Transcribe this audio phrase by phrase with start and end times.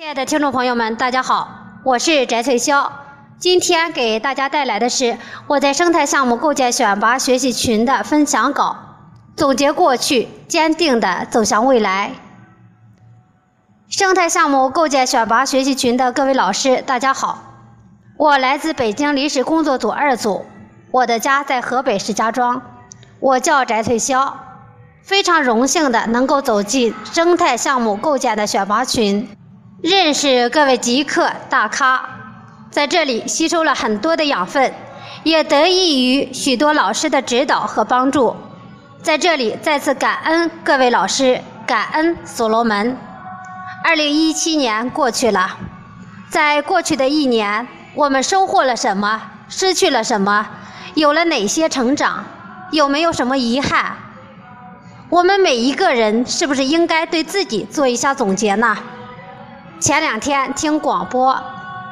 [0.00, 1.46] 亲爱的听众朋友们，大家好，
[1.84, 2.90] 我是翟翠霄。
[3.38, 8.78] 今天给大家带来的是我在生态项目构建选拔学习群的分享稿，
[9.36, 12.12] 总结过去，坚定的走向未来。
[13.90, 17.42] 生态项目构建选拔学习群的各位老师，大家好，
[18.16, 20.46] 我来自北京临时工作组二组，
[20.92, 22.62] 我的家在河北石家庄，
[23.18, 24.32] 我叫翟翠霄，
[25.02, 29.28] 非常荣幸的能够走进生态项目构建的选拔群。
[29.82, 32.06] 认识各位极客大咖，
[32.70, 34.74] 在这里吸收了很多的养分，
[35.22, 38.36] 也得益于许多老师的指导和帮助。
[39.02, 42.94] 在这里再次感恩各位老师，感恩所罗门。
[43.82, 45.56] 二零一七年过去了，
[46.28, 49.22] 在过去的一年，我们收获了什么？
[49.48, 50.46] 失去了什么？
[50.92, 52.22] 有了哪些成长？
[52.70, 53.96] 有没有什么遗憾？
[55.08, 58.76] 我们每一个人是不是应该对自己做一下总结呢？
[59.80, 61.42] 前两天听广播，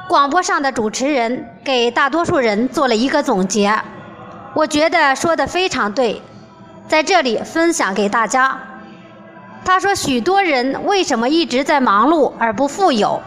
[0.08, 3.80] 广播上的主持人给大多数人做了一个总结，
[4.52, 6.20] 我觉得说的非常对，
[6.86, 8.60] 在这里分享给大家。
[9.64, 13.22] 他说，许多人为什么一直在忙碌而不富有？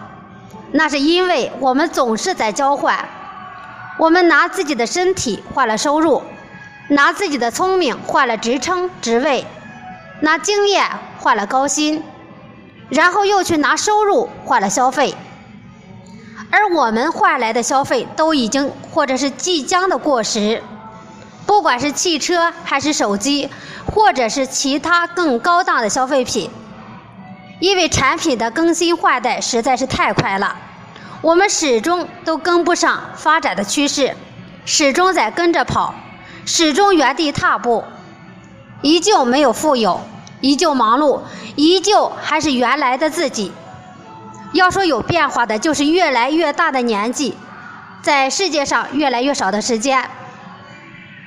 [0.73, 3.09] 那是因为我们总是在交换，
[3.97, 6.21] 我们拿自己的身体换了收入，
[6.89, 9.43] 拿自己的聪明换了职称职位，
[10.19, 10.85] 拿经验
[11.17, 12.03] 换了高薪。
[12.91, 15.15] 然后又去拿收入换了消费，
[16.49, 20.61] 而我们换来的消费都已经或者是即将的过时，
[21.45, 23.49] 不管是汽车还是手机，
[23.85, 26.49] 或者是其他更高档的消费品，
[27.61, 30.57] 因为产品的更新换代实在是太快了，
[31.21, 34.17] 我们始终都跟不上发展的趋势，
[34.65, 35.95] 始终在跟着跑，
[36.45, 37.85] 始终原地踏步，
[38.81, 40.01] 依旧没有富有。
[40.41, 41.21] 依旧忙碌，
[41.55, 43.51] 依旧还是原来的自己。
[44.53, 47.37] 要说有变化的，就是越来越大的年纪，
[48.01, 50.03] 在世界上越来越少的时间。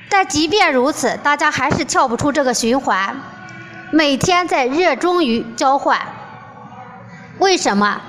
[0.09, 3.15] 但即便如此，大家还是跳不出这个循环，
[3.91, 5.99] 每天在热衷于交换。
[7.39, 7.99] 为什么？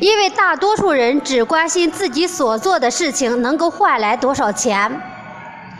[0.00, 5.00] 因为大多数人只关心自己所做的事情能够换来多少钱。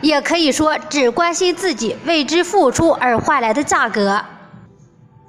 [0.01, 4.23] 也可以说，只关心自己为之付出而换来的价格，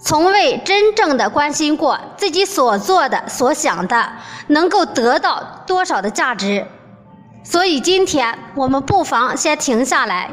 [0.02, 4.12] 从未真正的关心过自己所做的、所想的
[4.46, 6.66] 能够得到多少的价值。
[7.42, 10.30] 所以，今天我们不妨先停下来，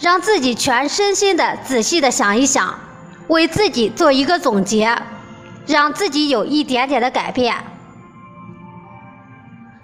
[0.00, 2.78] 让自己全身心的仔细的想一想，
[3.28, 4.96] 为自己做一个总结，
[5.66, 7.54] 让自己有一点点的改变。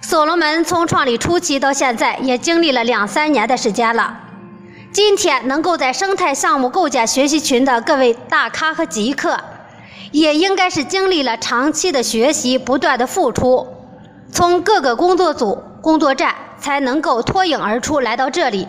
[0.03, 4.19] 所罗门从创立初期到现在，也经历了两三年的时间了。
[4.93, 9.39] 今天能够在生态项目构建学习群的各位大咖和极客，
[10.11, 13.67] 也应该是经历了长期的学习、不断的付出，
[14.31, 18.69] 从各个工作组、工作站才能够脱颖而出来到这里。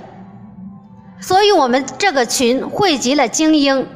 [1.19, 3.87] 所以，我们这个群汇集了精英，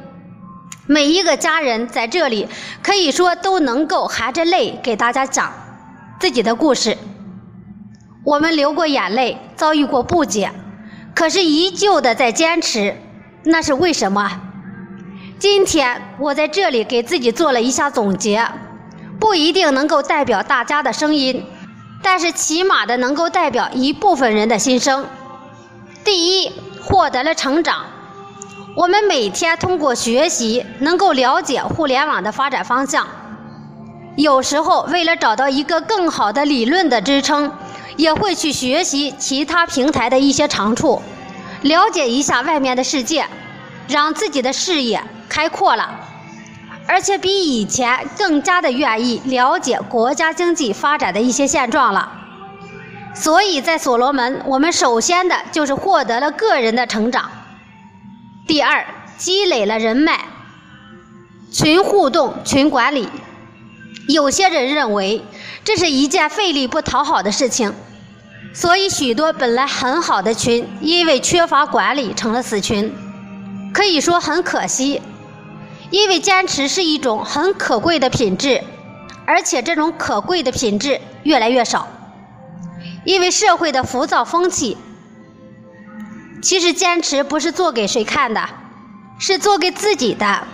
[0.86, 2.48] 每一个家人在这里
[2.82, 5.52] 可以说都能够含着泪给大家讲
[6.20, 6.98] 自己的故事。
[8.28, 10.52] 我们流过眼泪，遭遇过不解，
[11.14, 12.94] 可是依旧的在坚持，
[13.44, 14.42] 那是为什么？
[15.38, 18.46] 今天我在这里给自己做了一下总结，
[19.18, 21.42] 不一定能够代表大家的声音，
[22.02, 25.06] 但是起码的能够代表一部分人的心声。
[26.04, 26.52] 第一，
[26.82, 27.86] 获得了成长。
[28.76, 33.06] 我们每天通过学习，能够了解互联网的发展方向。
[34.16, 37.50] 有时候为了找到一个更好的理论的支撑。
[37.98, 41.02] 也会去学习其他平台的一些长处，
[41.62, 43.26] 了解一下外面的世界，
[43.88, 45.98] 让自己的视野开阔了，
[46.86, 52.12] 而且比以前更加的愿意了解国家经济发展的一些现状了。
[53.14, 57.28] 所以在所罗门，我们首先的就是获得了个人的成长，
[58.46, 60.20] 第二，积累了人脉，
[61.50, 63.08] 群互动、群管理。
[64.06, 65.22] 有些人认为
[65.64, 67.74] 这是一件费力不讨好的事情。
[68.54, 72.92] 所以，许多本来很好的群，因为缺乏管理成了死群，
[73.72, 75.00] 可以说很可惜。
[75.90, 78.62] 因为坚持是一种很可贵的品质，
[79.24, 81.88] 而且这种可贵的品质越来越少。
[83.04, 84.76] 因为社会的浮躁风气，
[86.42, 88.48] 其实坚持不是做给谁看的，
[89.18, 90.46] 是做给自己的。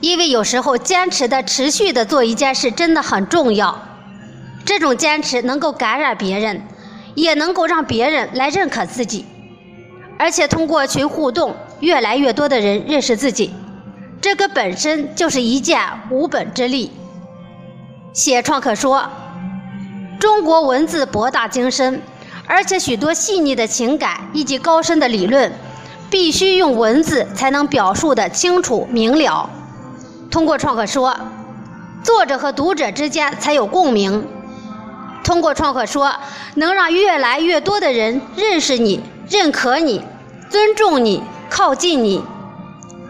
[0.00, 3.80] 因为有时候坚持的、持续的做一件事真的很重要，
[4.64, 6.62] 这种坚持能够感染别人。
[7.18, 9.26] 也能够让别人来认可自己，
[10.18, 13.52] 而且通过群互动，越来越多的人认识自己，
[14.20, 15.80] 这个本身就是一件
[16.10, 16.92] 无本之利。
[18.12, 19.08] 写创可说，
[20.20, 22.00] 中国文字博大精深，
[22.46, 25.52] 而且许多细腻的情感以及高深的理论，
[26.08, 29.50] 必须用文字才能表述的清楚明了。
[30.30, 31.16] 通过创可说，
[32.04, 34.24] 作者和读者之间才有共鸣。
[35.28, 36.10] 通过创客说，
[36.54, 38.98] 能让越来越多的人认识你、
[39.28, 40.02] 认可你、
[40.48, 42.24] 尊重你、靠近你。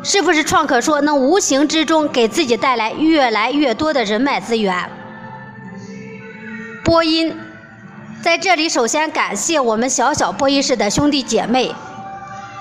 [0.02, 4.90] 是不是创可说能无形之中给自己带来越来越多的人脉资源？
[6.82, 7.36] 播音，
[8.20, 11.72] 在这里首先感谢我们小小播音室的兄弟姐妹，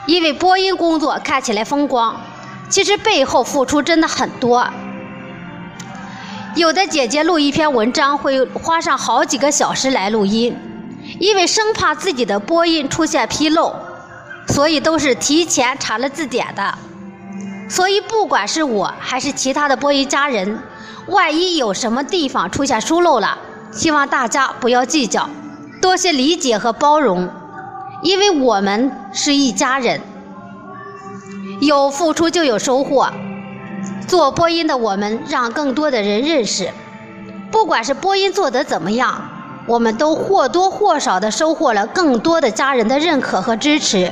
[0.06, 2.21] 因为播音工作看起来风光，
[2.69, 4.68] 其实背后付出真的很多。
[6.57, 10.57] 有的姐姐录一篇文章会花上好几个小时来录音，
[11.19, 13.75] 因为生怕自己的播音出现纰漏，
[14.48, 16.74] 所以都是提前查了字典的。
[17.69, 20.57] 所以，不管是我还是其他的播音家人，
[21.09, 23.38] 万一有什么地方出现疏漏了，
[23.71, 25.30] 希望大家不要计较，
[25.80, 27.30] 多些理解和包容，
[28.01, 30.01] 因为我们是一家人，
[31.62, 33.07] 有付出就有收获。
[34.05, 36.69] 做播音的我们，让更多的人认识，
[37.51, 39.29] 不管是播音做得怎么样，
[39.67, 44.11] 我们都或多或少的收获了更多的家人的认可和支持。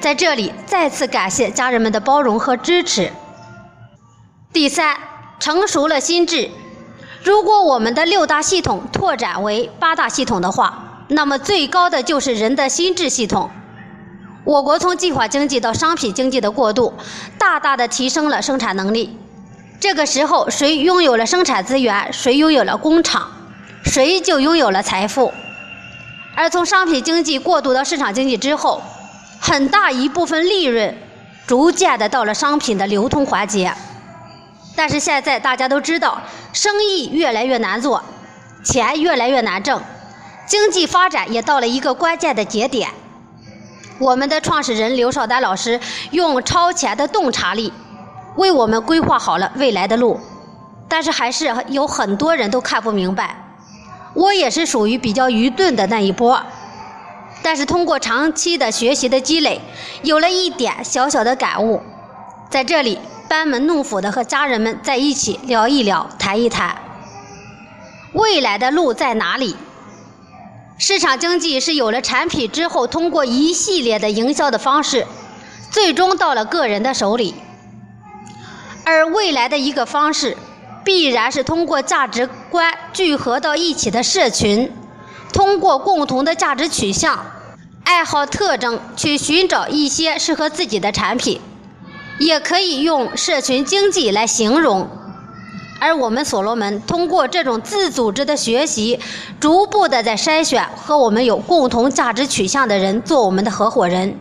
[0.00, 3.12] 在这里再次感谢家人们的包容和支持。
[4.52, 4.96] 第三，
[5.38, 6.50] 成熟了心智。
[7.22, 13.48] 如果我们的六大系统拓展为八大系统的话，那么最高的就是人的心智系统。
[14.44, 16.92] 我国从计划经济到商品经济的过渡，
[17.38, 19.16] 大大的提升了生产能力。
[19.78, 23.30] 这个时候，谁拥有了生产资源，谁拥有了工厂，
[23.84, 25.32] 谁就拥有了财富。
[26.34, 28.82] 而从商品经济过渡到市场经济之后，
[29.40, 30.96] 很大一部分利润
[31.46, 33.72] 逐渐的到了商品的流通环节，
[34.74, 36.20] 但是现在大家都知道，
[36.52, 38.02] 生意越来越难做，
[38.64, 39.80] 钱越来越难挣，
[40.46, 42.88] 经济发展也到了一个关键的节点。
[44.02, 45.78] 我们的创始人刘少丹老师
[46.10, 47.72] 用超前的洞察力
[48.34, 50.18] 为我们规划好了未来的路，
[50.88, 53.36] 但是还是有很多人都看不明白，
[54.14, 56.42] 我也是属于比较愚钝的那一波。
[57.44, 59.60] 但是通过长期的学习的积累，
[60.02, 61.80] 有了一点小小的感悟，
[62.50, 66.74] 在这里班门弄斧的和家人们在一起聊一聊、谈一谈，
[68.14, 69.54] 未来的路在哪里？
[70.84, 75.06] 市场经济是有了产品之后，通过一系列的营销的方式，
[75.70, 77.36] 最终到了个人的手里，
[78.84, 80.36] 而未来的一个方式，
[80.84, 84.72] 必然是通过价值观聚合到一起的社群。
[85.32, 87.26] 通过共同的价值取向、
[87.84, 91.40] 爱好特征去寻找一些适合自己的产品，
[92.18, 94.90] 也可以用社群经济来形容。
[95.82, 99.00] 而我们所罗门通过这种自组织的学习，
[99.40, 104.16] 逐步的在筛选和我们有共同价值取向的人做我们的合伙人。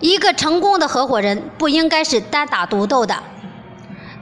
[0.00, 3.22] 一个成功的合伙人不应该是单打独斗的，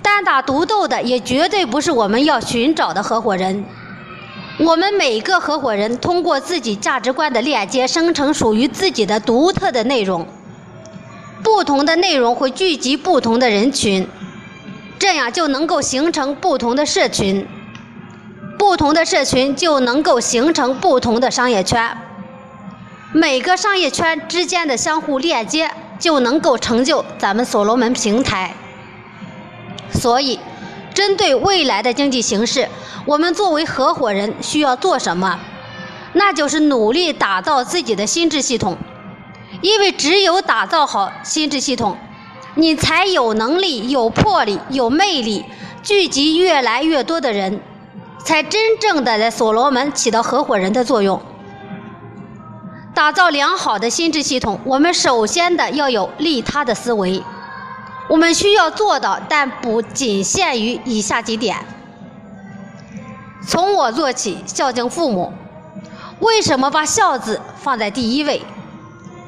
[0.03, 3.65] 单打独斗的也绝对不是我们要寻找的合伙人。
[4.59, 10.27] 我们每个合伙人通过自己价值观的链接，生成属于自己的独特的内容。
[11.43, 14.07] 不同的内容会聚集不同的人群，
[14.99, 17.47] 这样就能够形成不同的社群。
[18.59, 21.97] 不同的社群就能够形成不同的商业圈。
[23.13, 28.55] 每个商业圈之间的相互链接，就能够成就咱们所罗门平台。
[29.93, 30.41] 所以。
[30.95, 32.67] 针对未来的经济形势，
[33.05, 35.39] 我们作为合伙人需要做什么？
[36.15, 38.79] 那就是努力打造自己的心智系统，
[39.61, 41.99] 因为只有打造好心智系统，
[42.59, 45.45] 你才有能力、有魄力、有魅力，
[45.83, 47.61] 聚集越来越多的人，
[48.25, 51.21] 才真正的在所罗门起到合伙人的作用。
[52.95, 57.23] 打造良好的心智系统，我们首先的要有利他的思维。
[58.09, 61.59] 我们需要做到，但不仅限于以下几点：
[63.47, 65.31] 从我做起，孝敬父母。
[66.21, 68.43] 为什么把孝字放在第一位？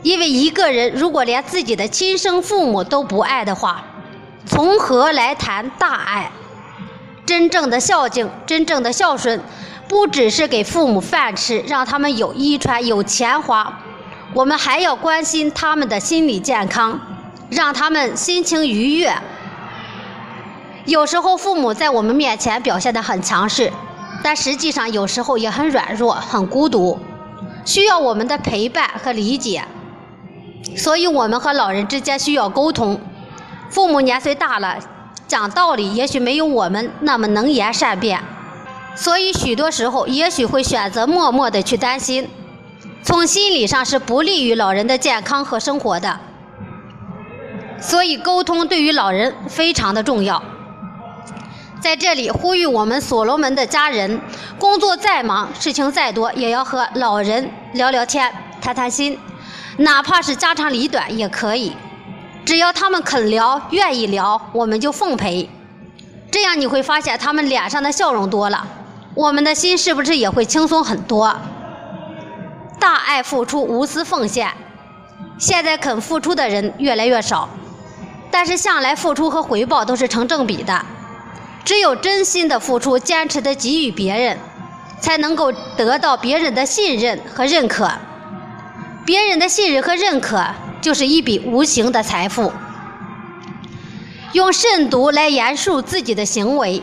[0.03, 3.85] 因为一个人如果连自己的亲生父母都不爱的话，
[4.47, 6.31] 从何来谈大爱？
[7.27, 9.41] 真正的孝敬，真正的孝顺，
[9.89, 13.81] 不只是给父母饭吃，让他们有衣穿、有钱花，
[14.35, 17.01] 我们还要关心他们的心理健康。
[17.51, 19.11] 让他们心情愉悦。
[20.85, 23.73] 有时候父母在我们面前表现得很强势，
[24.23, 26.99] 但实际上有时候也很软弱、很孤独，
[27.65, 29.65] 需要我们的陪伴和理解。
[30.77, 33.01] 所以，我们和老人之间需要沟通。
[33.71, 34.79] 父母年岁大了，
[35.27, 38.21] 讲道理也许没有我们那么能言善辩，
[38.95, 42.29] 所以许多时候也许会选择默默的去担心，
[43.03, 46.19] 从心理上是不利于老人的健康和生活的。
[47.81, 50.43] 所以沟通对于老人非常的重要。
[51.81, 54.21] 在这里呼吁我们所罗门的家人，
[54.59, 59.17] 工作再忙，事情再多，也要和老人聊聊天，谈谈心，
[59.79, 61.73] 哪怕是家长里短也可以。
[62.45, 65.49] 只要他们肯聊，愿意聊，我们就奉陪。
[66.31, 68.67] 这样你会发现他们脸上的笑容多了，
[69.15, 71.35] 我们的心是不是也会轻松很多？
[72.81, 74.51] 大爱付出，无私奉献。
[75.39, 77.49] 现在肯付出的人越来越少，
[78.31, 80.85] 但是向来付出和回报都是成正比的。
[81.65, 84.39] 只有真心的付出，坚持的给予别人，
[85.01, 87.91] 才能够得到别人的信任和认可。
[89.09, 90.45] 别人的信任和认可，
[90.83, 92.53] 就是一笔无形的财富。
[94.33, 96.83] 用慎独来严肃自己的行为，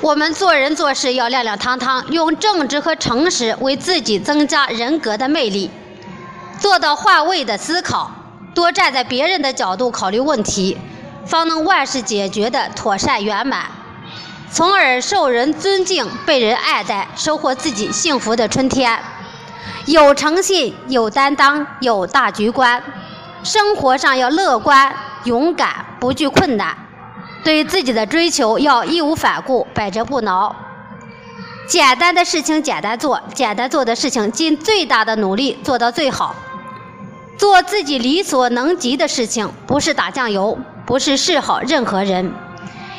[0.00, 5.70] 我们做人做事要亮亮堂堂，用正直和诚实为自己增加人格的魅力，
[6.58, 8.10] 做到换位的思考，
[8.52, 10.76] 多站在别人的角度考虑问题，
[11.24, 13.66] 方能万事解决的妥善圆满。
[14.50, 18.98] 从而受人尊敬、被人爱戴，收获自己幸福的春天。
[19.86, 22.80] 有诚信、有担当、有大局观，
[23.42, 26.76] 生活上要乐观、勇敢，不惧困难。
[27.42, 30.54] 对自己的追求要义无反顾、百折不挠。
[31.66, 36.36] 简单的事情简单做，简单做的事情尽最大的努力做到最好。
[37.36, 42.32] 做自己力所能及的事情，不是打酱油，不是示好任何人。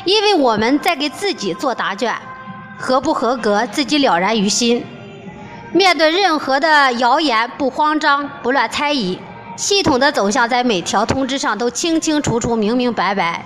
[0.04, 2.14] 因为我们在给自己做答卷，
[2.76, 4.84] 合不合格自己了然于心。
[5.74, 9.18] 面对任何的谣言，不慌张，不乱猜疑，
[9.56, 13.44] 系统的走向在每条通知上都清清楚楚、明明白白。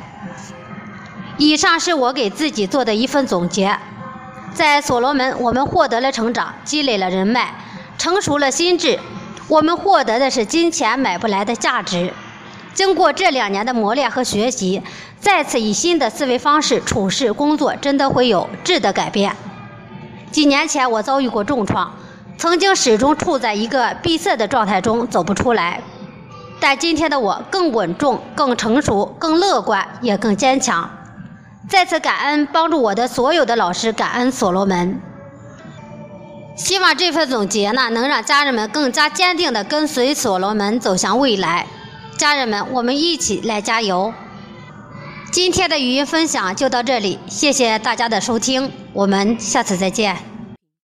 [1.38, 3.78] 以上是我给自己做的一份总结。
[4.52, 7.54] 在所罗门，我们获得了成长，积累了人脉，
[7.96, 8.98] 成熟了心智。
[9.48, 12.12] 我们获得的是金钱买不来的价值。
[12.74, 14.82] 经过这两年的磨练和学习，
[15.18, 19.34] 再次以新的思维方式处事工作，真的会有质的改变。
[20.30, 21.90] 几年前我遭遇过重创，
[22.38, 25.82] 曾经始终处在一个闭塞的状态中走不出来。
[26.60, 30.88] 但今天的我更稳重、更成熟、更乐观，也更坚强。
[31.68, 35.00] 再次感恩帮助我的所有的老师，感恩所罗门。
[36.56, 41.66] 希望这份总结呢，能让家人们更加坚定地跟随所罗门走向未来。
[42.16, 44.12] 家人们，我们一起来加油！
[45.30, 50.27] 今天的语音分享就到这里，谢谢大家的收听，我们下次再见。